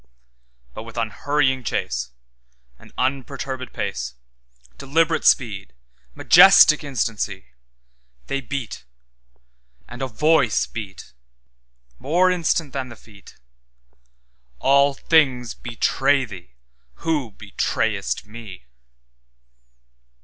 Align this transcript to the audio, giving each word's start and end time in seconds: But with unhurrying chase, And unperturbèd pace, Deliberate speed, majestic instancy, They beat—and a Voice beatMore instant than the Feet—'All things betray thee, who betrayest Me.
But 0.73 0.81
with 0.81 0.97
unhurrying 0.97 1.63
chase, 1.63 2.09
And 2.79 2.91
unperturbèd 2.95 3.71
pace, 3.71 4.15
Deliberate 4.79 5.23
speed, 5.25 5.73
majestic 6.15 6.83
instancy, 6.83 7.49
They 8.25 8.41
beat—and 8.41 10.01
a 10.01 10.07
Voice 10.07 10.65
beatMore 10.65 12.33
instant 12.33 12.73
than 12.73 12.89
the 12.89 12.95
Feet—'All 12.95 14.95
things 14.95 15.53
betray 15.53 16.25
thee, 16.25 16.55
who 17.05 17.29
betrayest 17.33 18.25
Me. 18.25 18.65